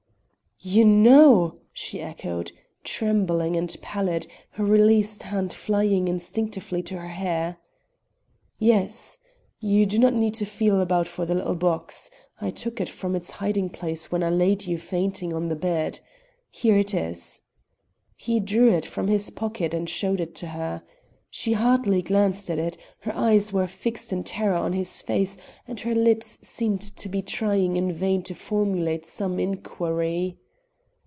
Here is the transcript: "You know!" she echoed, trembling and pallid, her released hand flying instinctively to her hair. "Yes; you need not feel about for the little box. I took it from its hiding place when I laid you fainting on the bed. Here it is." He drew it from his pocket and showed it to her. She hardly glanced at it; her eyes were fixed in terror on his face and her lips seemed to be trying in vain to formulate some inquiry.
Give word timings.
"You 0.63 0.85
know!" 0.85 1.57
she 1.73 1.99
echoed, 2.01 2.51
trembling 2.83 3.55
and 3.55 3.75
pallid, 3.81 4.27
her 4.51 4.63
released 4.63 5.23
hand 5.23 5.51
flying 5.51 6.07
instinctively 6.07 6.83
to 6.83 6.99
her 6.99 7.07
hair. 7.07 7.57
"Yes; 8.59 9.17
you 9.59 9.87
need 9.87 9.99
not 9.99 10.35
feel 10.35 10.79
about 10.79 11.07
for 11.07 11.25
the 11.25 11.33
little 11.33 11.55
box. 11.55 12.11
I 12.39 12.51
took 12.51 12.79
it 12.79 12.89
from 12.89 13.15
its 13.15 13.31
hiding 13.31 13.71
place 13.71 14.11
when 14.11 14.21
I 14.21 14.29
laid 14.29 14.67
you 14.67 14.77
fainting 14.77 15.33
on 15.33 15.47
the 15.47 15.55
bed. 15.55 15.99
Here 16.51 16.77
it 16.77 16.93
is." 16.93 17.41
He 18.15 18.39
drew 18.39 18.69
it 18.71 18.85
from 18.85 19.07
his 19.07 19.31
pocket 19.31 19.73
and 19.73 19.89
showed 19.89 20.21
it 20.21 20.35
to 20.35 20.49
her. 20.49 20.83
She 21.31 21.53
hardly 21.53 22.03
glanced 22.03 22.51
at 22.51 22.59
it; 22.59 22.77
her 22.99 23.15
eyes 23.15 23.51
were 23.51 23.65
fixed 23.65 24.13
in 24.13 24.23
terror 24.23 24.57
on 24.57 24.73
his 24.73 25.01
face 25.01 25.37
and 25.67 25.79
her 25.79 25.95
lips 25.95 26.37
seemed 26.43 26.81
to 26.97 27.09
be 27.09 27.23
trying 27.23 27.77
in 27.77 27.91
vain 27.91 28.21
to 28.21 28.35
formulate 28.35 29.07
some 29.07 29.39
inquiry. 29.39 30.37